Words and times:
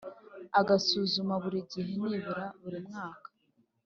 a 0.59 0.61
gusuzuma 0.67 1.33
buri 1.43 1.59
gihe 1.71 1.93
nibura 1.99 2.43
buri 2.61 2.79
mwaka 2.87 3.29